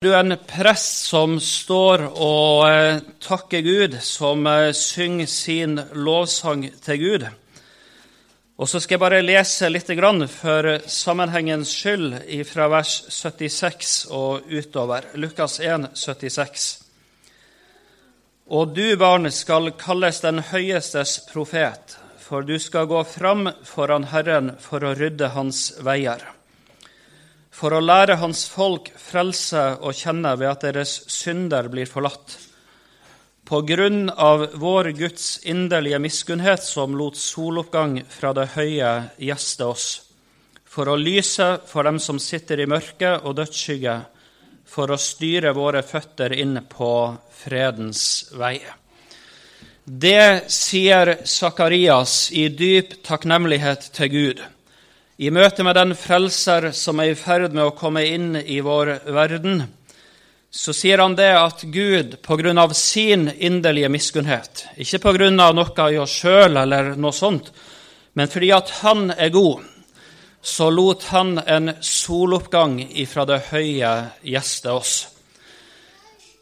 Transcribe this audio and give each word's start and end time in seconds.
du 0.00 0.14
en 0.14 0.36
prest 0.46 1.08
som 1.10 1.32
står 1.42 2.04
og 2.06 2.60
eh, 2.70 3.00
takker 3.18 3.64
Gud, 3.66 3.96
som 4.06 4.46
eh, 4.46 4.70
synger 4.70 5.26
sin 5.26 5.80
lovsang 5.90 6.68
til 6.84 7.00
Gud. 7.02 7.24
Og 8.58 8.68
Så 8.68 8.78
skal 8.78 8.94
jeg 8.94 9.02
bare 9.02 9.24
lese 9.26 9.66
litt 9.70 9.90
grann 9.98 10.22
for 10.30 10.70
sammenhengens 10.86 11.74
skyld 11.80 12.14
fra 12.46 12.68
vers 12.70 12.94
76 13.10 14.06
og 14.14 14.46
utover. 14.46 15.10
Lukas 15.18 15.58
1, 15.58 15.90
76. 15.98 16.70
Og 18.54 18.78
du, 18.78 18.94
barn, 19.02 19.26
skal 19.34 19.72
kalles 19.82 20.22
den 20.22 20.44
høyestes 20.54 21.24
profet, 21.26 21.98
for 22.22 22.46
du 22.46 22.54
skal 22.62 22.86
gå 22.86 23.02
fram 23.02 23.48
foran 23.66 24.12
Herren 24.14 24.54
for 24.62 24.86
å 24.86 24.94
rydde 24.94 25.34
hans 25.34 25.72
veier 25.82 26.37
for 27.58 27.74
å 27.74 27.82
lære 27.82 28.20
hans 28.20 28.44
folk 28.52 28.92
frelse 29.02 29.62
å 29.82 29.90
kjenne 29.94 30.36
ved 30.38 30.50
at 30.52 30.66
deres 30.68 30.92
synder 31.10 31.66
blir 31.72 31.90
forlatt. 31.90 32.36
På 33.48 33.62
grunn 33.66 34.10
av 34.10 34.44
vår 34.60 34.92
Guds 34.94 35.40
inderlige 35.48 35.98
miskunnhet 36.04 36.62
som 36.62 36.94
lot 36.94 37.16
soloppgang 37.18 38.02
fra 38.12 38.30
det 38.36 38.50
høye 38.54 38.92
gjeste 39.30 39.66
oss, 39.66 39.86
for 40.68 40.92
å 40.92 40.98
lyse 41.00 41.46
for 41.66 41.88
dem 41.88 41.98
som 41.98 42.20
sitter 42.22 42.60
i 42.62 42.68
mørket 42.70 43.24
og 43.24 43.38
dødsskygge, 43.40 43.96
for 44.68 44.92
å 44.92 45.00
styre 45.00 45.54
våre 45.56 45.80
føtter 45.82 46.36
inn 46.36 46.60
på 46.68 46.92
fredens 47.40 48.02
vei. 48.36 48.58
Det 49.88 50.52
sier 50.52 51.14
Sakarias 51.24 52.28
i 52.36 52.50
dyp 52.52 52.98
takknemlighet 53.08 53.88
til 53.96 54.12
Gud 54.12 54.46
i 55.18 55.32
møte 55.34 55.64
med 55.66 55.74
den 55.74 55.96
frelser 55.98 56.68
som 56.78 57.00
er 57.02 57.10
i 57.10 57.18
ferd 57.18 57.50
med 57.50 57.64
å 57.66 57.74
komme 57.74 58.04
inn 58.06 58.36
i 58.38 58.60
vår 58.62 58.92
verden, 59.10 59.64
så 60.48 60.72
sier 60.72 61.02
han 61.02 61.16
det 61.18 61.32
at 61.34 61.64
Gud 61.74 62.14
av 62.62 62.70
sin 62.78 63.26
inderlige 63.34 63.90
miskunnhet, 63.90 64.62
ikke 64.78 65.02
av 65.42 65.56
noe 65.58 65.88
i 65.90 65.98
oss 65.98 66.14
sjøl 66.22 66.62
eller 66.62 66.94
noe 66.94 67.12
sånt, 67.12 67.50
men 68.14 68.30
fordi 68.30 68.52
at 68.54 68.70
han 68.84 69.10
er 69.10 69.34
god, 69.34 69.66
så 70.38 70.70
lot 70.70 71.10
han 71.10 71.34
en 71.42 71.74
soloppgang 71.82 72.78
ifra 73.02 73.26
det 73.26 73.42
høye 73.50 73.92
gjeste 74.22 74.70
oss. 74.70 74.94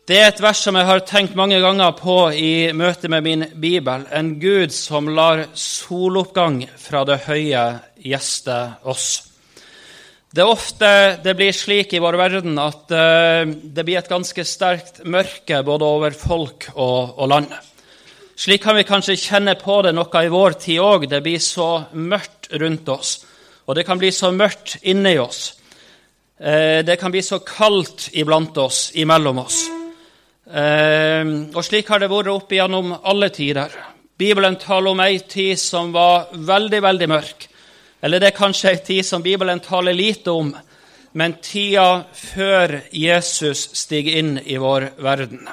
Det 0.06 0.14
er 0.22 0.28
et 0.30 0.38
vers 0.38 0.60
som 0.62 0.76
jeg 0.78 0.86
har 0.86 1.00
tenkt 1.02 1.32
mange 1.34 1.56
ganger 1.58 1.96
på 1.98 2.14
i 2.30 2.70
møte 2.78 3.08
med 3.10 3.24
min 3.26 3.40
bibel. 3.58 4.04
En 4.14 4.36
Gud 4.38 4.70
som 4.70 5.08
lar 5.10 5.48
soloppgang 5.58 6.60
fra 6.78 7.00
det 7.08 7.24
høye 7.24 7.62
gjeste 7.98 8.54
oss. 8.86 9.08
Det 10.30 10.44
er 10.44 10.52
ofte 10.52 10.90
det 11.24 11.34
blir 11.34 11.50
slik 11.50 11.96
i 11.96 12.02
vår 12.04 12.20
verden 12.20 12.54
at 12.62 12.94
uh, 12.94 13.42
det 13.50 13.82
blir 13.82 13.98
et 13.98 14.12
ganske 14.12 14.44
sterkt 14.46 15.00
mørke 15.02 15.58
både 15.66 15.88
over 15.98 16.14
folk 16.14 16.68
og, 16.76 17.16
og, 17.16 17.26
land. 17.32 17.50
Slik 18.38 18.62
kan 18.62 18.78
vi 18.78 18.86
kanskje 18.86 19.18
kjenne 19.18 19.56
på 19.58 19.80
det 19.82 19.96
noe 19.96 20.22
i 20.22 20.30
vår 20.30 20.54
tid 20.68 20.84
òg. 20.86 21.08
Det 21.10 21.18
blir 21.24 21.42
så 21.42 21.88
mørkt 21.98 22.52
rundt 22.54 22.94
oss, 22.94 23.16
og 23.66 23.74
det 23.74 23.82
kan 23.90 23.98
bli 23.98 24.14
så 24.14 24.30
mørkt 24.30 24.76
inni 24.86 25.18
oss. 25.18 25.56
Uh, 26.38 26.86
det 26.86 26.94
kan 27.02 27.10
bli 27.10 27.26
så 27.26 27.42
kaldt 27.42 28.12
iblant 28.14 28.54
oss, 28.62 28.92
imellom 28.94 29.42
oss. 29.42 29.64
Uh, 30.46 31.50
og 31.50 31.62
slik 31.66 31.88
har 31.90 32.02
det 32.02 32.10
vært 32.12 32.30
opp 32.30 32.52
igjennom 32.54 32.94
alle 33.02 33.32
tider. 33.34 33.72
Bibelen 34.16 34.56
taler 34.56 34.94
om 34.94 35.02
ei 35.04 35.18
tid 35.28 35.58
som 35.60 35.90
var 35.92 36.30
veldig, 36.32 36.80
veldig 36.82 37.08
mørk. 37.10 37.48
Eller 38.00 38.22
det 38.22 38.30
er 38.30 38.38
kanskje 38.38 38.70
en 38.70 38.84
tid 38.86 39.04
som 39.04 39.24
Bibelen 39.24 39.60
taler 39.60 39.96
lite 39.96 40.32
om, 40.32 40.54
men 41.16 41.34
tida 41.42 42.04
før 42.14 42.78
Jesus 42.92 43.66
stiger 43.76 44.18
inn 44.20 44.36
i 44.44 44.56
vår 44.60 44.90
verden. 45.02 45.48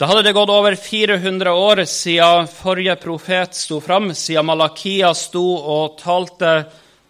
Da 0.00 0.08
hadde 0.08 0.22
det 0.24 0.36
gått 0.36 0.52
over 0.52 0.74
400 0.76 1.52
år 1.52 1.82
siden 1.84 2.46
forrige 2.48 2.94
profet 3.02 3.56
sto 3.56 3.80
fram, 3.84 4.14
siden 4.14 4.46
Malakia 4.48 5.10
sto 5.14 5.44
og 5.58 5.98
talte 6.00 6.54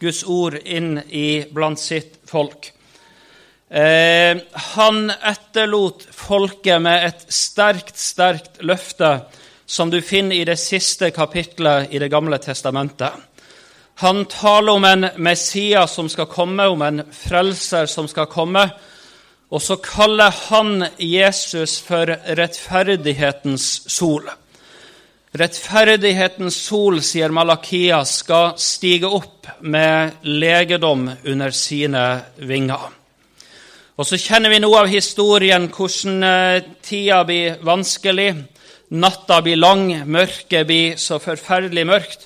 Guds 0.00 0.24
ord 0.24 0.56
inn 0.64 0.96
i 1.06 1.44
blant 1.52 1.78
sitt 1.78 2.18
folk. 2.26 2.72
Eh, 3.70 4.36
han 4.52 5.10
etterlot 5.10 6.08
folket 6.10 6.82
med 6.82 7.04
et 7.06 7.20
sterkt, 7.30 7.94
sterkt 7.98 8.58
løfte, 8.66 9.20
som 9.66 9.92
du 9.92 10.00
finner 10.02 10.34
i 10.34 10.44
det 10.44 10.58
siste 10.58 11.12
kapitlet 11.14 11.92
i 11.94 11.98
Det 11.98 12.10
gamle 12.10 12.38
testamentet. 12.38 13.12
Han 14.02 14.24
taler 14.24 14.72
om 14.72 14.84
en 14.84 15.06
Messias 15.16 15.94
som 15.94 16.08
skal 16.08 16.26
komme, 16.26 16.66
om 16.66 16.82
en 16.82 17.02
frelser 17.12 17.86
som 17.86 18.08
skal 18.08 18.26
komme. 18.26 18.70
Og 19.50 19.62
så 19.62 19.76
kaller 19.76 20.34
han 20.48 20.86
Jesus 20.98 21.78
for 21.80 22.10
rettferdighetens 22.26 23.82
sol. 23.86 24.26
Rettferdighetens 25.30 26.56
sol, 26.56 27.02
sier 27.02 27.30
Malakia, 27.30 28.04
skal 28.04 28.56
stige 28.58 29.06
opp 29.06 29.46
med 29.60 30.24
legedom 30.26 31.10
under 31.22 31.50
sine 31.54 32.06
vinger. 32.36 32.99
Og 34.00 34.06
så 34.08 34.16
kjenner 34.16 34.48
vi 34.48 34.62
noe 34.64 34.78
av 34.80 34.86
historien, 34.88 35.66
hvordan 35.68 36.22
eh, 36.24 36.62
tida 36.80 37.18
blir 37.28 37.58
vanskelig. 37.68 38.30
Natta 38.96 39.42
blir 39.44 39.60
lang, 39.60 39.90
mørket 40.08 40.64
blir 40.70 40.96
så 40.96 41.18
forferdelig 41.20 41.84
mørkt. 41.84 42.24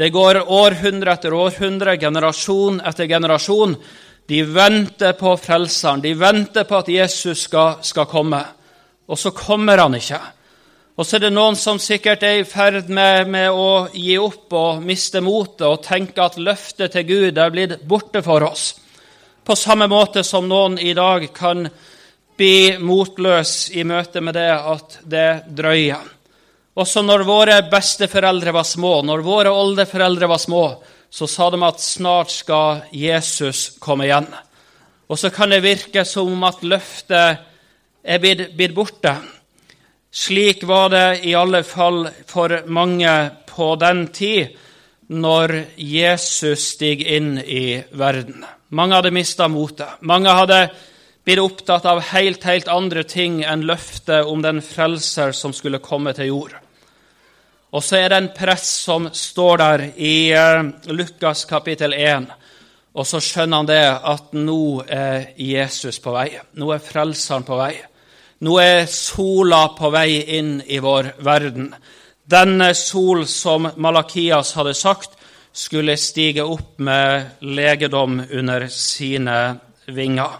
Det 0.00 0.08
går 0.14 0.40
århundre 0.48 1.12
etter 1.12 1.36
århundre, 1.36 1.98
generasjon 2.00 2.80
etter 2.88 3.10
generasjon. 3.10 3.76
De 4.32 4.40
venter 4.48 5.12
på 5.20 5.36
Frelseren, 5.36 6.00
de 6.00 6.16
venter 6.16 6.64
på 6.64 6.80
at 6.80 6.88
Jesus 6.88 7.44
skal, 7.50 7.82
skal 7.84 8.08
komme. 8.08 8.40
Og 9.04 9.20
så 9.20 9.36
kommer 9.36 9.84
han 9.84 10.00
ikke. 10.00 10.24
Og 10.96 11.04
så 11.04 11.18
er 11.18 11.26
det 11.26 11.34
noen 11.36 11.56
som 11.58 11.76
sikkert 11.76 12.24
er 12.24 12.40
i 12.40 12.48
ferd 12.48 12.88
med, 12.88 13.28
med 13.28 13.52
å 13.52 13.90
gi 13.92 14.16
opp 14.16 14.56
og 14.56 14.80
miste 14.88 15.20
motet 15.20 15.68
og 15.68 15.82
tenke 15.84 16.24
at 16.24 16.40
løftet 16.40 16.96
til 16.96 17.10
Gud 17.12 17.36
er 17.36 17.52
blitt 17.52 17.82
borte 17.84 18.24
for 18.24 18.48
oss. 18.48 18.70
På 19.50 19.56
samme 19.56 19.88
måte 19.90 20.22
som 20.22 20.44
noen 20.46 20.76
i 20.78 20.92
dag 20.94 21.24
kan 21.34 21.64
bli 22.38 22.76
motløs 22.78 23.72
i 23.74 23.82
møte 23.82 24.20
med 24.22 24.36
det 24.38 24.52
at 24.54 24.92
det 25.02 25.24
drøyer. 25.58 26.04
Også 26.78 27.02
når 27.02 27.24
våre 27.26 27.56
besteforeldre 27.66 28.54
var 28.54 28.68
små, 28.68 29.00
når 29.02 29.24
våre 29.26 29.50
oldeforeldre 29.50 30.28
var 30.30 30.38
små, 30.38 30.62
så 31.10 31.26
sa 31.26 31.48
de 31.50 31.58
at 31.66 31.82
snart 31.82 32.30
skal 32.30 32.84
Jesus 32.94 33.72
komme 33.82 34.06
igjen. 34.06 34.30
Og 35.10 35.18
så 35.18 35.32
kan 35.34 35.50
det 35.50 35.64
virke 35.66 36.06
som 36.06 36.30
om 36.30 36.46
at 36.46 36.62
løftet 36.62 37.42
er 38.06 38.22
blitt 38.22 38.76
borte. 38.78 39.16
Slik 40.14 40.62
var 40.62 40.94
det 40.94 41.24
i 41.26 41.34
alle 41.34 41.64
fall 41.66 42.04
for 42.30 42.54
mange 42.70 43.18
på 43.50 43.74
den 43.82 44.06
tid, 44.14 44.54
når 45.10 45.54
Jesus 45.74 46.68
steg 46.76 47.02
inn 47.02 47.34
i 47.42 47.82
verden. 47.98 48.44
Mange 48.70 48.94
hadde 48.94 49.10
mista 49.14 49.48
motet. 49.50 49.98
Mange 50.06 50.30
hadde 50.30 50.60
blitt 51.26 51.42
opptatt 51.42 51.86
av 51.90 52.02
helt, 52.12 52.44
helt 52.46 52.70
andre 52.70 53.02
ting 53.04 53.40
enn 53.42 53.66
løftet 53.66 54.26
om 54.26 54.42
den 54.42 54.62
frelser 54.62 55.34
som 55.36 55.54
skulle 55.56 55.82
komme 55.82 56.14
til 56.14 56.30
jord. 56.30 56.54
Og 57.70 57.84
så 57.86 58.00
er 58.00 58.10
det 58.10 58.18
en 58.18 58.32
prest 58.34 58.84
som 58.86 59.08
står 59.14 59.60
der 59.60 59.84
i 59.94 60.14
uh, 60.34 60.70
Lukas 60.90 61.44
kapittel 61.46 61.94
1, 61.94 62.26
og 62.98 63.06
så 63.06 63.20
skjønner 63.22 63.60
han 63.60 63.68
det 63.68 63.84
at 64.14 64.32
nå 64.34 64.82
er 64.90 65.28
Jesus 65.38 66.00
på 66.02 66.14
vei. 66.14 66.32
Nå 66.58 66.72
er 66.74 66.82
Frelseren 66.82 67.46
på 67.46 67.58
vei. 67.58 67.76
Nå 68.42 68.56
er 68.58 68.88
sola 68.90 69.68
på 69.76 69.90
vei 69.94 70.22
inn 70.38 70.56
i 70.66 70.80
vår 70.82 71.12
verden. 71.22 71.68
Denne 72.30 72.74
sol 72.78 73.24
som 73.26 73.66
Malakias 73.76 74.52
hadde 74.54 74.74
sagt 74.78 75.16
skulle 75.52 75.96
stige 75.98 76.44
opp 76.46 76.78
med 76.78 77.42
legedom 77.42 78.20
under 78.30 78.68
sine 78.70 79.38
vinger. 79.90 80.36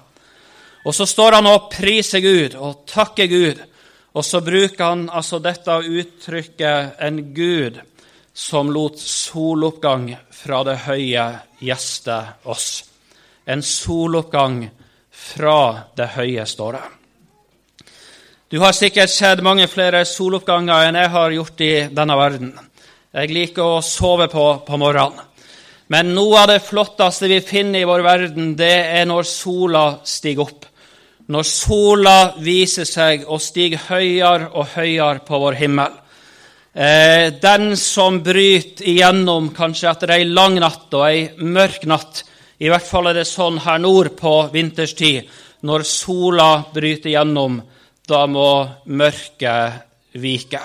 Og 0.87 0.95
så 0.95 1.06
står 1.06 1.41
han 1.41 1.49
og 1.50 1.67
priser 1.73 2.23
Gud 2.23 2.55
og 2.55 2.84
takker 2.89 3.26
Gud 3.26 3.67
og 4.12 4.25
så 4.25 4.41
bruker 4.43 4.85
han 4.85 5.06
altså 5.11 5.38
dette 5.38 5.76
uttrykket 5.87 6.99
'en 6.99 7.35
Gud 7.35 7.81
som 8.35 8.70
lot 8.70 8.99
soloppgang 8.99 10.17
fra 10.31 10.64
det 10.64 10.76
høye 10.87 11.26
gjeste 11.61 12.17
oss'. 12.44 12.85
En 13.47 13.62
soloppgang 13.62 14.70
fra 15.11 15.82
det 15.97 16.06
høye, 16.06 16.47
står 16.47 16.73
det. 16.73 17.00
Du 18.50 18.58
har 18.58 18.75
sikkert 18.75 19.11
sett 19.11 19.43
mange 19.47 19.69
flere 19.70 20.02
soloppganger 20.05 20.88
enn 20.88 20.99
jeg 20.99 21.11
har 21.14 21.35
gjort 21.37 21.62
i 21.62 21.73
denne 21.94 22.17
verden. 22.19 22.55
Jeg 23.14 23.31
liker 23.31 23.76
å 23.76 23.82
sove 23.85 24.26
på, 24.31 24.47
på 24.67 24.79
morgenen. 24.81 25.29
Men 25.91 26.12
noe 26.14 26.43
av 26.43 26.50
det 26.50 26.61
flotteste 26.62 27.31
vi 27.31 27.41
finner 27.43 27.82
i 27.82 27.87
vår 27.87 28.02
verden, 28.06 28.52
det 28.58 28.75
er 28.99 29.06
når 29.11 29.26
sola 29.26 29.85
stiger 30.06 30.44
opp 30.47 30.70
når 31.31 31.47
sola 31.47 32.17
viser 32.43 32.87
seg 32.88 33.26
og 33.31 33.38
stiger 33.43 33.85
høyere 33.91 34.50
og 34.50 34.73
høyere 34.75 35.23
på 35.26 35.38
vår 35.38 35.58
himmel. 35.61 35.93
Eh, 36.75 37.31
den 37.43 37.76
som 37.79 38.20
bryter 38.25 38.88
igjennom 38.91 39.50
kanskje 39.55 39.91
etter 39.91 40.14
ei 40.17 40.25
lang 40.26 40.58
natt 40.62 40.91
og 40.94 41.06
ei 41.06 41.29
mørk 41.38 41.87
natt, 41.91 42.25
i 42.58 42.70
hvert 42.70 42.87
fall 42.87 43.11
er 43.11 43.20
det 43.20 43.29
sånn 43.31 43.61
her 43.62 43.79
nord 43.82 44.17
på 44.19 44.35
vinterstid, 44.52 45.29
Når 45.61 45.82
sola 45.85 46.64
bryter 46.73 47.11
gjennom, 47.12 47.58
da 48.11 48.27
må 48.27 48.51
mørket 48.91 50.19
vike. 50.19 50.61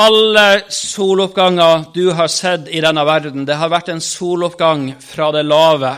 Alle 0.00 0.62
soloppganger 0.70 1.88
du 1.94 2.12
har 2.14 2.28
sett 2.28 2.68
i 2.68 2.82
denne 2.84 3.02
verden, 3.04 3.46
det 3.48 3.56
har 3.58 3.72
vært 3.72 3.90
en 3.90 4.04
soloppgang 4.04 4.92
fra 5.02 5.32
det 5.34 5.42
lave 5.48 5.96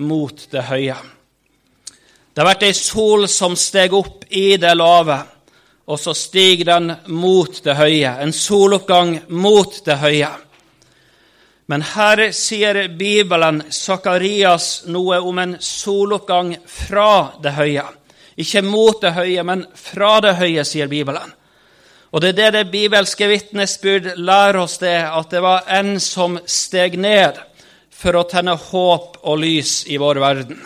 mot 0.00 0.46
det 0.50 0.64
høye. 0.70 0.96
Det 2.32 2.42
har 2.42 2.48
vært 2.48 2.66
ei 2.68 2.76
sol 2.76 3.26
som 3.32 3.56
steg 3.56 3.92
opp 3.96 4.24
i 4.28 4.56
det 4.60 4.72
lave, 4.76 5.18
og 5.86 6.00
så 6.00 6.14
stiger 6.16 6.72
den 6.72 6.90
mot 7.12 7.60
det 7.64 7.76
høye. 7.78 8.16
En 8.24 8.32
soloppgang 8.32 9.18
mot 9.28 9.78
det 9.86 9.98
høye. 10.00 10.32
Men 11.66 11.82
her 11.82 12.28
sier 12.36 12.86
Bibelen, 12.94 13.64
Sakarias, 13.74 14.84
noe 14.86 15.18
om 15.18 15.38
en 15.42 15.56
soloppgang 15.60 16.54
fra 16.70 17.38
det 17.42 17.56
høye. 17.56 17.86
Ikke 18.36 18.62
mot 18.62 19.00
det 19.00 19.14
høye, 19.16 19.42
men 19.48 19.64
fra 19.74 20.18
det 20.24 20.36
høye, 20.36 20.64
sier 20.68 20.90
Bibelen. 20.92 21.32
Og 22.12 22.22
det 22.22 22.32
er 22.32 22.36
det 22.38 22.50
det 22.54 22.72
bibelske 22.72 23.28
vitnesbyrd 23.28 24.12
lærer 24.16 24.60
oss, 24.62 24.78
det, 24.80 24.94
at 25.04 25.32
det 25.32 25.42
var 25.44 25.66
en 25.78 25.96
som 26.00 26.38
steg 26.46 26.98
ned 27.00 27.40
for 27.90 28.16
å 28.16 28.26
tenne 28.28 28.54
håp 28.56 29.18
og 29.24 29.40
lys 29.42 29.82
i 29.90 29.98
vår 30.00 30.20
verden. 30.22 30.60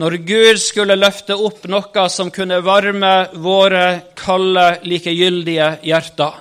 Når 0.00 0.16
Gud 0.26 0.58
skulle 0.58 0.96
løfte 0.98 1.36
opp 1.38 1.66
noe 1.70 2.06
som 2.10 2.30
kunne 2.34 2.58
varme 2.66 3.12
våre 3.38 4.14
kalde, 4.18 4.80
likegyldige 4.88 5.68
hjerter, 5.86 6.40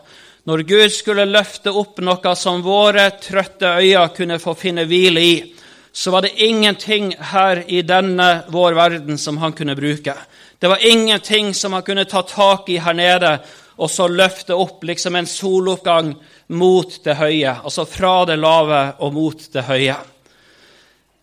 når 0.49 0.63
Gud 0.67 0.91
skulle 0.91 1.27
løfte 1.29 1.71
opp 1.71 2.01
noe 2.03 2.33
som 2.35 2.63
våre 2.65 3.05
trøtte 3.21 3.77
øyne 3.79 4.09
kunne 4.15 4.39
få 4.43 4.55
finne 4.59 4.83
hvile 4.89 5.21
i, 5.23 5.35
så 5.93 6.11
var 6.11 6.25
det 6.25 6.33
ingenting 6.41 7.13
her 7.31 7.61
i 7.67 7.83
denne 7.85 8.29
vår 8.51 8.73
verden 8.73 9.17
som 9.21 9.37
han 9.37 9.53
kunne 9.53 9.75
bruke. 9.77 10.15
Det 10.63 10.69
var 10.69 10.85
ingenting 10.85 11.53
som 11.53 11.73
han 11.73 11.81
kunne 11.81 12.05
ta 12.05 12.21
tak 12.21 12.69
i 12.69 12.77
her 12.77 12.93
nede 12.93 13.39
og 13.75 13.89
så 13.91 14.05
løfte 14.07 14.55
opp 14.55 14.85
liksom 14.87 15.17
en 15.19 15.25
soloppgang 15.27 16.13
mot 16.55 16.93
det 17.03 17.17
høye, 17.19 17.57
altså 17.67 17.83
fra 17.83 18.21
det 18.29 18.37
lave 18.39 18.77
og 19.03 19.11
mot 19.11 19.41
det 19.51 19.65
høye. 19.67 19.97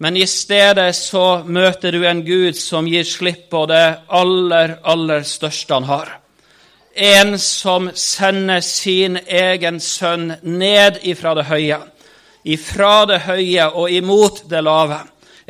Men 0.05 0.19
i 0.21 0.27
stedet 0.29 0.91
så 0.99 1.41
møter 1.49 1.97
du 1.97 2.05
en 2.05 2.21
Gud 2.27 2.59
som 2.61 2.85
gir 2.85 3.09
slipp 3.09 3.47
på 3.49 3.63
det 3.73 3.87
aller, 4.13 4.75
aller 4.85 5.25
største 5.25 5.79
han 5.79 5.89
har. 5.89 6.11
En 6.93 7.39
som 7.41 7.89
sender 7.97 8.61
sin 8.61 9.17
egen 9.25 9.81
sønn 9.81 10.35
ned 10.43 11.01
ifra 11.01 11.33
det 11.41 11.47
høye, 11.49 11.81
ifra 12.45 13.07
det 13.09 13.23
høye 13.25 13.71
og 13.73 13.89
imot 13.89 14.45
det 14.53 14.61
lave. 14.69 15.01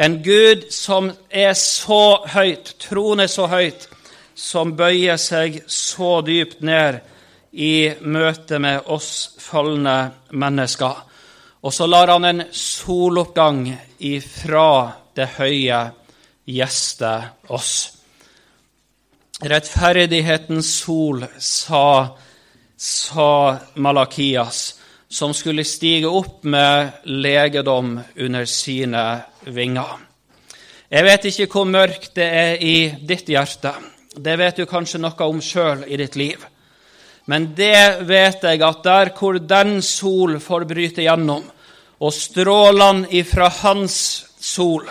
En 0.00 0.22
Gud 0.22 0.64
som 0.72 1.10
er 1.28 1.52
så 1.58 2.24
høyt, 2.32 2.72
troner 2.80 3.28
så 3.28 3.44
høyt, 3.52 3.84
som 4.32 4.72
bøyer 4.72 5.20
seg 5.20 5.58
så 5.68 6.22
dypt 6.24 6.62
ned 6.64 7.02
i 7.52 7.90
møte 8.00 8.56
med 8.64 8.88
oss 8.88 9.34
falne 9.42 9.96
mennesker. 10.32 11.02
Og 11.60 11.74
så 11.76 11.84
lar 11.84 12.14
han 12.14 12.24
en 12.24 12.42
soloppgang 12.48 13.66
ifra 14.08 14.70
det 15.12 15.28
høye 15.36 15.82
gjeste 16.48 17.12
oss. 17.52 17.74
Rettferdighetens 19.40 20.72
sol, 20.80 21.26
sa, 21.36 22.16
sa 22.76 23.30
Malakias, 23.76 24.79
som 25.10 25.34
skulle 25.34 25.64
stige 25.66 26.08
opp 26.08 26.44
med 26.44 27.02
legedom 27.04 27.96
under 28.16 28.44
sine 28.46 29.04
vinger. 29.50 29.98
Jeg 30.90 31.06
vet 31.06 31.26
ikke 31.30 31.48
hvor 31.50 31.66
mørkt 31.70 32.14
det 32.18 32.26
er 32.26 32.62
i 32.62 32.76
ditt 33.06 33.28
hjerte. 33.30 33.74
Det 34.14 34.36
vet 34.38 34.58
du 34.58 34.66
kanskje 34.70 35.02
noe 35.02 35.26
om 35.26 35.42
sjøl 35.42 35.84
i 35.86 35.98
ditt 35.98 36.16
liv. 36.18 36.46
Men 37.30 37.50
det 37.54 38.06
vet 38.06 38.42
jeg 38.42 38.62
at 38.66 38.82
der 38.86 39.12
hvor 39.18 39.38
den 39.38 39.78
sol 39.86 40.38
får 40.42 40.66
bryte 40.70 41.04
gjennom, 41.04 41.44
og 42.00 42.14
strålene 42.16 43.10
ifra 43.12 43.50
hans 43.60 43.94
sol, 44.40 44.86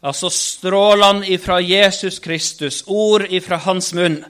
altså 0.00 0.30
strålene 0.32 1.28
ifra 1.34 1.60
Jesus 1.60 2.18
Kristus, 2.24 2.80
ord 2.86 3.26
ifra 3.28 3.58
hans 3.66 3.92
munn, 3.94 4.22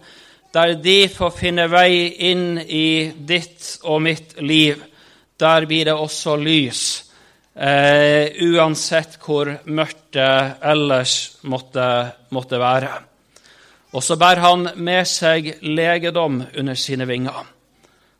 der 0.52 0.74
de 0.82 0.98
får 1.12 1.32
finne 1.38 1.68
vei 1.70 2.08
inn 2.32 2.58
i 2.58 3.12
ditt 3.28 3.76
og 3.84 4.02
mitt 4.02 4.36
liv, 4.42 4.82
der 5.40 5.66
blir 5.66 5.84
det 5.84 5.94
også 5.94 6.36
lys, 6.40 6.82
eh, 7.54 8.32
uansett 8.46 9.18
hvor 9.22 9.52
mørkt 9.64 10.14
det 10.16 10.56
ellers 10.62 11.36
måtte, 11.42 11.88
måtte 12.30 12.60
være. 12.60 12.94
Og 13.92 14.02
så 14.02 14.16
bærer 14.16 14.42
han 14.44 14.68
med 14.76 15.06
seg 15.08 15.54
legedom 15.62 16.42
under 16.58 16.74
sine 16.74 17.06
vinger. 17.08 17.44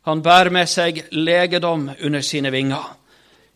Han 0.07 0.21
bærer 0.23 0.53
med 0.53 0.69
seg 0.71 1.03
legedom 1.11 1.89
under 1.99 2.23
sine 2.23 2.51
vinger. 2.53 2.85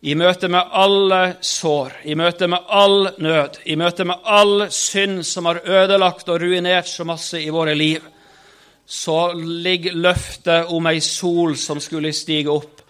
I 0.02 0.16
møte 0.18 0.48
med 0.50 0.72
alle 0.74 1.20
sår, 1.46 2.00
i 2.10 2.16
møte 2.18 2.48
med 2.50 2.66
all 2.68 3.06
nød, 3.22 3.60
i 3.70 3.76
møte 3.78 4.04
med 4.04 4.24
all 4.26 4.66
synd 4.74 5.22
som 5.24 5.46
har 5.46 5.62
ødelagt 5.62 6.28
og 6.28 6.42
ruinert 6.42 6.90
så 6.90 7.06
masse 7.06 7.38
i 7.38 7.52
våre 7.54 7.76
liv, 7.78 8.02
så 8.86 9.32
ligger 9.38 9.94
løftet 9.94 10.74
om 10.74 10.90
ei 10.90 10.98
sol 11.00 11.54
som 11.56 11.80
skulle 11.80 12.10
stige 12.12 12.50
opp, 12.50 12.81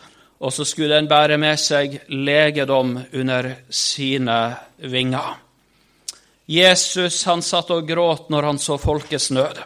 og 0.42 0.50
så 0.50 0.64
skulle 0.66 0.96
den 0.96 1.06
bære 1.10 1.38
med 1.38 1.58
seg 1.60 2.00
legedom 2.10 2.96
under 3.14 3.52
sine 3.70 4.38
vinger. 4.90 5.36
Jesus 6.50 7.20
han 7.30 7.44
satt 7.46 7.70
og 7.70 7.86
gråt 7.86 8.32
når 8.32 8.48
han 8.50 8.58
så 8.58 8.78
folkets 8.82 9.30
nød. 9.30 9.60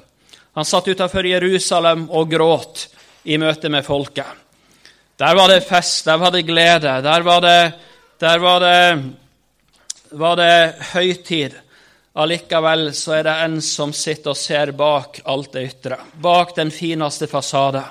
Han 0.57 0.69
satt 0.69 0.91
utenfor 0.93 1.27
Jerusalem 1.27 2.07
og 2.13 2.29
gråt 2.31 2.87
i 3.25 3.39
møte 3.41 3.71
med 3.73 3.87
folket. 3.87 4.29
Der 5.17 5.37
var 5.37 5.49
det 5.49 5.65
fest, 5.65 6.05
der 6.05 6.21
var 6.21 6.35
det 6.35 6.45
glede, 6.45 7.01
der 7.03 7.25
var 7.25 7.41
det, 7.41 7.73
der 8.21 8.39
var 8.39 8.61
det, 8.61 9.13
var 10.11 10.37
det 10.37 10.75
høytid. 10.93 11.57
Allikevel 12.17 12.91
så 12.97 13.17
er 13.17 13.25
det 13.25 13.37
en 13.47 13.57
som 13.65 13.93
sitter 13.97 14.33
og 14.33 14.41
ser 14.41 14.73
bak 14.77 15.23
alt 15.25 15.57
det 15.57 15.65
ytre, 15.71 15.99
bak 16.21 16.55
den 16.57 16.71
fineste 16.73 17.29
fasade. 17.29 17.83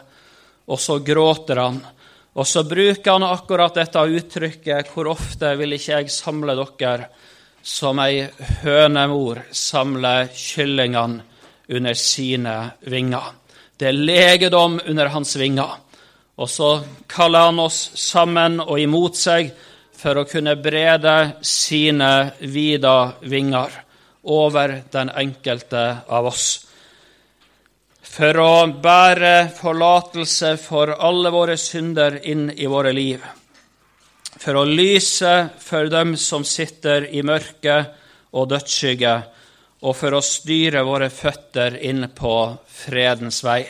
Og 0.66 0.80
så 0.82 1.00
gråter 1.06 1.62
han. 1.62 1.82
Og 2.36 2.48
så 2.48 2.66
bruker 2.68 3.12
han 3.12 3.24
akkurat 3.24 3.76
dette 3.76 4.00
uttrykket 4.00 4.92
'Hvor 4.92 5.08
ofte 5.08 5.56
vil 5.58 5.74
ikke 5.74 6.02
jeg 6.02 6.12
samle 6.12 6.56
dere?' 6.56 7.08
som 7.66 7.98
ei 8.00 8.28
hønemor 8.62 9.40
samler 9.52 10.28
kyllingene 10.30 11.24
under 11.70 11.94
sine 11.94 12.72
vinger. 12.86 13.32
Det 13.78 13.88
er 13.88 13.98
legedom 13.98 14.80
under 14.86 15.08
hans 15.10 15.34
vinger. 15.36 15.72
Og 16.38 16.50
så 16.50 16.84
kaller 17.08 17.48
han 17.48 17.60
oss 17.60 17.92
sammen 17.96 18.60
og 18.60 18.80
imot 18.80 19.18
seg 19.18 19.50
for 19.96 20.20
å 20.20 20.28
kunne 20.30 20.56
brede 20.62 21.42
sine 21.42 22.32
vida 22.42 23.16
vinger 23.24 23.82
over 24.24 24.82
den 24.92 25.10
enkelte 25.10 25.86
av 26.08 26.28
oss. 26.30 26.65
For 28.16 28.38
å 28.40 28.52
bære 28.80 29.50
forlatelse 29.58 30.56
for 30.62 30.94
alle 30.96 31.34
våre 31.36 31.58
synder 31.60 32.22
inn 32.24 32.48
i 32.56 32.70
våre 32.72 32.94
liv 32.96 33.26
for 34.40 34.60
å 34.60 34.66
lyse 34.68 35.34
for 35.64 35.90
dem 35.92 36.16
som 36.20 36.44
sitter 36.46 37.08
i 37.16 37.24
mørke 37.26 37.78
og 38.36 38.50
dødsskygge, 38.52 39.16
og 39.86 39.96
for 39.96 40.18
å 40.18 40.24
styre 40.24 40.84
våre 40.86 41.10
føtter 41.14 41.78
inn 41.86 42.08
på 42.16 42.36
fredens 42.68 43.42
vei. 43.46 43.64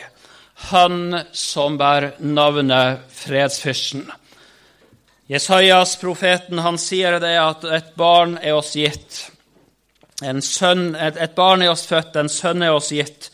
Han 0.70 1.14
som 1.36 1.76
bærer 1.76 2.16
navnet 2.24 3.04
Fredsfyrsten. 3.12 4.06
Jesajas, 5.28 5.96
profeten, 6.00 6.62
han 6.62 6.78
sier 6.80 7.18
det 7.20 7.34
at 7.40 7.64
et 7.66 7.90
barn 7.98 8.36
er 8.40 8.56
oss 8.56 8.72
gitt. 8.78 9.24
Sønn, 10.16 10.94
et, 10.94 11.18
et 11.20 11.34
barn 11.36 11.64
er 11.64 11.74
oss 11.74 11.84
født, 11.90 12.16
en 12.16 12.30
sønn 12.32 12.64
er 12.64 12.72
oss 12.72 12.92
gitt. 12.94 13.28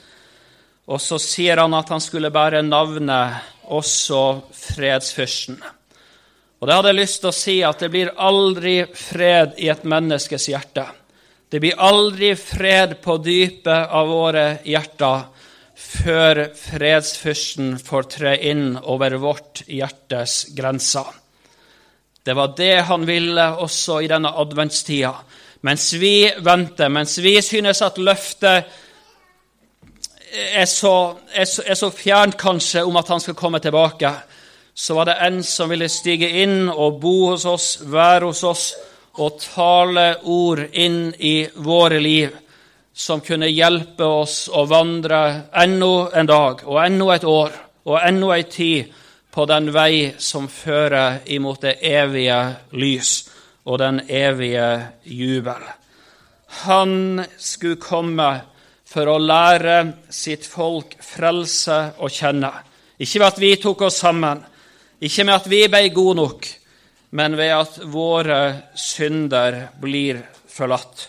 Og 0.91 0.99
så 1.01 1.19
sier 1.23 1.61
han 1.63 1.75
at 1.79 1.93
han 1.93 2.03
skulle 2.03 2.33
bære 2.35 2.65
navnet 2.67 3.69
også 3.71 4.23
Fredsfyrsten. 4.57 5.61
Og 6.63 6.69
det 6.69 6.75
hadde 6.75 6.91
jeg 6.93 7.01
lyst 7.01 7.21
til 7.23 7.31
å 7.31 7.37
si 7.37 7.55
at 7.67 7.81
det 7.83 7.91
blir 7.91 8.11
aldri 8.23 8.75
fred 8.95 9.57
i 9.63 9.71
et 9.71 9.87
menneskes 9.87 10.49
hjerte. 10.51 10.85
Det 11.51 11.61
blir 11.61 11.81
aldri 11.83 12.33
fred 12.39 12.97
på 13.03 13.19
dypet 13.23 13.91
av 13.93 14.11
våre 14.11 14.45
hjerter 14.65 15.25
før 15.83 16.45
fredsfyrsten 16.57 17.75
får 17.83 18.07
tre 18.15 18.37
inn 18.51 18.77
over 18.79 19.19
vårt 19.21 19.65
hjertes 19.67 20.55
grenser. 20.55 21.09
Det 22.23 22.35
var 22.39 22.55
det 22.57 22.77
han 22.87 23.07
ville 23.07 23.49
også 23.65 23.99
i 24.05 24.11
denne 24.11 24.31
adventstida. 24.39 25.13
Mens 25.67 25.93
vi 25.99 26.31
venter, 26.43 26.89
mens 26.89 27.19
vi 27.19 27.35
synes 27.43 27.83
at 27.83 27.99
løftet 27.99 28.71
er 30.33 30.65
så, 30.65 31.19
er 31.35 31.45
så, 31.45 31.63
er 31.67 31.77
så 31.77 31.91
fjernt 31.93 32.39
kanskje 32.41 32.85
om 32.85 32.97
at 32.97 33.09
han 33.13 33.21
skal 33.21 33.37
komme 33.37 33.61
tilbake, 33.61 34.13
så 34.75 34.95
var 34.97 35.11
det 35.11 35.19
en 35.21 35.43
som 35.45 35.69
ville 35.69 35.89
stige 35.93 36.31
inn 36.43 36.71
og 36.71 37.01
bo 37.03 37.17
hos 37.33 37.45
oss, 37.45 37.67
være 37.85 38.31
hos 38.31 38.41
oss 38.49 38.65
og 39.21 39.37
tale 39.43 40.07
ord 40.25 40.63
inn 40.73 41.13
i 41.19 41.45
våre 41.61 42.01
liv, 42.01 42.31
som 42.93 43.21
kunne 43.25 43.51
hjelpe 43.53 44.05
oss 44.05 44.47
å 44.53 44.65
vandre 44.69 45.21
enda 45.57 45.93
en 46.17 46.29
dag 46.29 46.65
og 46.65 46.81
enda 46.81 47.13
et 47.15 47.29
år 47.29 47.55
og 47.89 48.01
enda 48.01 48.33
ei 48.37 48.45
tid 48.49 48.93
på 49.33 49.47
den 49.49 49.71
vei 49.73 50.13
som 50.21 50.49
fører 50.49 51.23
imot 51.33 51.65
det 51.65 51.79
evige 51.89 52.41
lys 52.77 53.13
og 53.65 53.79
den 53.81 54.03
evige 54.09 54.69
jubel. 55.05 55.63
Han 56.65 57.25
skulle 57.41 57.81
komme 57.81 58.31
for 58.93 59.09
å 59.09 59.21
lære 59.21 59.77
sitt 60.13 60.45
folk 60.49 60.99
frelse 61.01 61.79
å 61.99 62.11
kjenne. 62.13 62.51
Ikke 63.01 63.23
ved 63.23 63.29
at 63.31 63.41
vi 63.41 63.53
tok 63.61 63.87
oss 63.89 64.03
sammen, 64.03 64.43
ikke 65.03 65.25
med 65.27 65.39
at 65.39 65.49
vi 65.51 65.63
ble 65.71 65.89
gode 65.95 66.19
nok, 66.21 66.49
men 67.17 67.37
ved 67.37 67.55
at 67.57 67.81
våre 67.93 68.43
synder 68.79 69.57
blir 69.81 70.21
forlatt. 70.49 71.09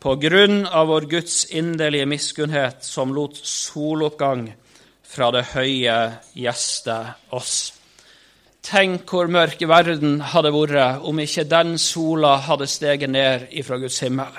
På 0.00 0.14
grunn 0.16 0.62
av 0.64 0.88
vår 0.88 1.08
Guds 1.10 1.42
inderlige 1.52 2.08
miskunnhet, 2.08 2.80
som 2.86 3.12
lot 3.12 3.36
soloppgang 3.36 4.46
fra 5.10 5.28
det 5.34 5.44
høye 5.52 5.98
gjeste 6.38 6.96
oss. 7.36 7.56
Tenk 8.64 9.08
hvor 9.08 9.28
mørk 9.32 9.60
verden 9.68 10.20
hadde 10.32 10.52
vært 10.54 11.04
om 11.08 11.20
ikke 11.20 11.48
den 11.48 11.74
sola 11.80 12.36
hadde 12.46 12.68
steget 12.70 13.12
ned 13.12 13.48
ifra 13.50 13.80
Guds 13.82 13.98
himmel. 14.04 14.30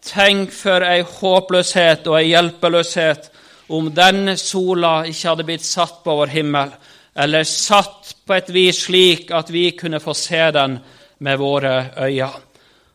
Tenk 0.00 0.52
for 0.56 0.80
ei 0.86 1.02
håpløshet 1.04 2.06
og 2.08 2.16
ei 2.20 2.30
hjelpeløshet 2.30 3.30
om 3.70 3.90
denne 3.94 4.36
sola 4.40 5.02
ikke 5.06 5.28
hadde 5.28 5.46
blitt 5.46 5.66
satt 5.66 6.00
på 6.04 6.14
vår 6.22 6.32
himmel, 6.32 6.70
eller 7.14 7.44
satt 7.44 8.14
på 8.26 8.34
et 8.34 8.48
vis 8.54 8.84
slik 8.86 9.30
at 9.34 9.50
vi 9.52 9.70
kunne 9.76 10.00
få 10.00 10.14
se 10.16 10.40
den 10.56 10.78
med 11.20 11.38
våre 11.38 11.74
øyne. 12.00 12.30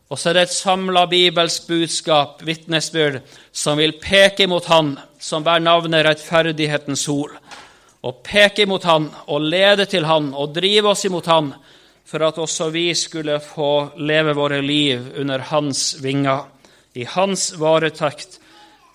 Og 0.06 0.18
så 0.18 0.30
er 0.30 0.36
det 0.36 0.42
et 0.46 0.54
samla 0.54 1.06
bibelsk 1.10 1.66
budskap, 1.66 2.42
vitnesbyrd, 2.46 3.20
som 3.50 3.78
vil 3.78 3.96
peke 3.98 4.46
mot 4.46 4.64
Han 4.70 4.92
som 5.18 5.42
bærer 5.42 5.64
navnet 5.64 6.04
rettferdighetens 6.06 7.06
sol, 7.08 7.32
og 8.06 8.20
peke 8.22 8.68
mot 8.70 8.84
Han 8.86 9.08
og 9.26 9.48
lede 9.50 9.88
til 9.90 10.06
Han 10.06 10.30
og 10.34 10.54
drive 10.54 10.92
oss 10.92 11.04
imot 11.08 11.26
Han, 11.26 11.50
for 12.06 12.22
at 12.22 12.38
også 12.38 12.70
vi 12.70 12.92
skulle 12.94 13.40
få 13.42 13.98
leve 13.98 14.36
våre 14.38 14.60
liv 14.62 15.10
under 15.18 15.42
Hans 15.50 15.96
vinger 16.02 16.44
i 16.96 17.04
hans 17.04 17.50
varetekt, 17.60 18.38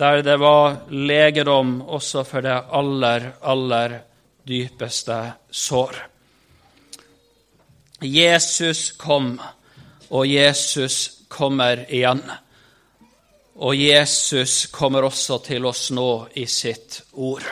der 0.02 0.24
det 0.26 0.38
var 0.42 0.80
legedom 0.90 1.82
også 1.86 2.24
for 2.26 2.42
det 2.42 2.58
aller, 2.74 3.32
aller 3.42 4.00
dypeste 4.48 5.18
sår. 5.52 6.00
Jesus 8.02 8.92
kom, 8.98 9.36
og 10.10 10.26
Jesus 10.26 11.22
kommer 11.30 11.86
igjen. 11.86 12.24
Og 13.62 13.76
Jesus 13.78 14.66
kommer 14.74 15.06
også 15.06 15.38
til 15.46 15.68
oss 15.70 15.92
nå 15.94 16.10
i 16.34 16.48
sitt 16.50 17.04
ord. 17.14 17.46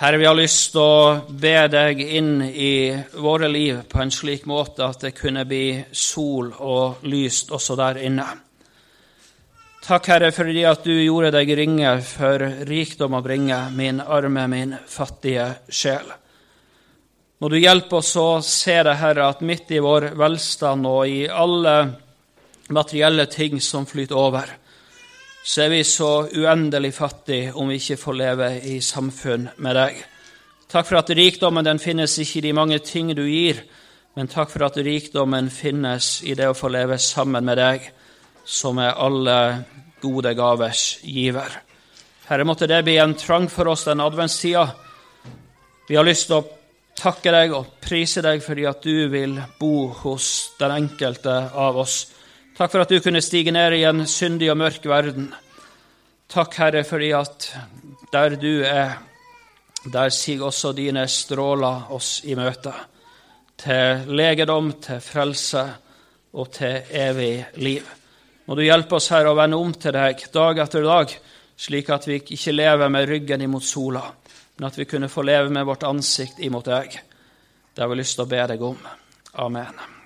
Herre, 0.00 0.16
vi 0.16 0.24
har 0.24 0.36
lyst 0.38 0.70
til 0.72 0.80
å 0.80 1.16
be 1.28 1.66
deg 1.68 1.98
inn 2.00 2.38
i 2.40 2.88
våre 3.20 3.50
liv 3.52 3.82
på 3.84 3.98
en 4.00 4.08
slik 4.08 4.46
måte 4.48 4.86
at 4.86 5.02
det 5.04 5.10
kunne 5.12 5.42
bli 5.44 5.74
sol 5.92 6.46
og 6.56 7.02
lyst 7.04 7.52
også 7.52 7.76
der 7.76 8.00
inne. 8.08 8.24
Takk, 9.84 10.08
Herre, 10.08 10.30
fordi 10.32 10.62
at 10.64 10.88
du 10.88 10.94
gjorde 10.94 11.34
deg 11.34 11.52
ringe 11.52 11.92
for 12.00 12.40
rikdom 12.64 13.18
å 13.18 13.20
bringe, 13.20 13.58
min 13.76 14.00
arme, 14.00 14.46
min 14.48 14.72
fattige 14.88 15.50
sjel. 15.68 16.08
Må 17.44 17.52
du 17.52 17.58
hjelpe 17.60 18.00
oss 18.00 18.14
å 18.16 18.40
se 18.40 18.78
det, 18.80 18.96
Herre, 19.02 19.28
at 19.28 19.44
midt 19.44 19.76
i 19.76 19.84
vår 19.84 20.14
velstand 20.16 20.88
og 20.88 21.12
i 21.12 21.26
alle 21.28 21.76
materielle 22.72 23.28
ting 23.28 23.60
som 23.60 23.84
flyter 23.84 24.16
over, 24.16 24.56
så 25.42 25.62
er 25.64 25.72
vi 25.72 25.84
så 25.84 26.28
uendelig 26.36 26.92
fattige 26.94 27.52
om 27.56 27.70
vi 27.70 27.78
ikke 27.80 27.96
får 28.00 28.18
leve 28.18 28.48
i 28.68 28.80
samfunn 28.84 29.48
med 29.64 29.78
deg. 29.78 30.00
Takk 30.70 30.86
for 30.86 31.00
at 31.00 31.10
rikdommen 31.16 31.66
den 31.66 31.80
finnes 31.82 32.18
ikke 32.20 32.38
i 32.38 32.44
de 32.48 32.52
mange 32.54 32.78
ting 32.84 33.14
du 33.16 33.24
gir, 33.24 33.62
men 34.14 34.28
takk 34.30 34.52
for 34.52 34.66
at 34.68 34.78
rikdommen 34.84 35.48
finnes 35.50 36.20
i 36.28 36.36
det 36.38 36.50
å 36.50 36.56
få 36.56 36.70
leve 36.70 36.98
sammen 37.00 37.46
med 37.46 37.58
deg, 37.58 37.88
som 38.44 38.78
er 38.78 38.98
alle 39.00 39.40
gode 40.02 40.34
gavers 40.36 41.00
giver. 41.02 41.56
Herre, 42.28 42.46
måtte 42.46 42.68
det 42.70 42.84
bli 42.86 42.96
en 43.02 43.16
trang 43.18 43.48
for 43.50 43.72
oss 43.72 43.88
den 43.88 44.02
adventstida. 44.04 44.68
Vi 45.88 45.96
har 45.98 46.06
lyst 46.06 46.28
til 46.28 46.38
å 46.38 46.46
takke 47.00 47.32
deg 47.34 47.54
og 47.56 47.78
prise 47.82 48.22
deg 48.22 48.42
fordi 48.44 48.66
at 48.68 48.84
du 48.84 49.08
vil 49.10 49.38
bo 49.58 49.88
hos 50.04 50.26
den 50.60 50.76
enkelte 50.76 51.36
av 51.50 51.80
oss. 51.82 52.04
Takk 52.60 52.74
for 52.74 52.82
at 52.84 52.90
du 52.92 52.98
kunne 53.00 53.22
stige 53.24 53.54
ned 53.56 53.72
i 53.72 53.86
en 53.88 54.02
syndig 54.04 54.50
og 54.52 54.58
mørk 54.60 54.84
verden. 54.84 55.30
Takk, 56.28 56.58
Herre, 56.60 56.82
fordi 56.84 57.06
at 57.16 57.44
der 58.12 58.34
du 58.36 58.60
er, 58.68 58.98
der 59.88 60.10
siger 60.12 60.44
også 60.44 60.74
dine 60.76 61.06
stråler 61.08 61.86
oss 61.96 62.18
i 62.28 62.34
møte. 62.36 62.74
Til 63.56 64.02
legedom, 64.12 64.74
til 64.76 65.00
frelse 65.00 65.62
og 66.36 66.50
til 66.52 66.82
evig 66.92 67.46
liv. 67.64 67.86
Må 68.44 68.58
du 68.58 68.60
hjelpe 68.66 68.98
oss, 68.98 69.08
Herre, 69.08 69.32
å 69.32 69.38
vende 69.38 69.56
om 69.56 69.72
til 69.72 69.96
deg 69.96 70.26
dag 70.34 70.60
etter 70.60 70.84
dag, 70.84 71.14
slik 71.56 71.88
at 71.96 72.08
vi 72.10 72.18
ikke 72.20 72.52
lever 72.52 72.92
med 72.92 73.08
ryggen 73.08 73.46
imot 73.46 73.64
sola, 73.64 74.02
men 74.58 74.68
at 74.68 74.76
vi 74.76 74.84
kunne 74.84 75.08
få 75.08 75.24
leve 75.24 75.48
med 75.48 75.64
vårt 75.64 75.88
ansikt 75.88 76.44
imot 76.44 76.68
deg. 76.68 77.00
Det 77.72 77.80
har 77.80 77.88
vi 77.88 77.98
lyst 78.02 78.18
til 78.20 78.26
å 78.26 78.30
be 78.34 78.44
deg 78.52 78.68
om. 78.68 78.84
Amen. 79.46 79.99